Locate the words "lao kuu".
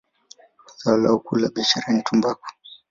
0.97-1.35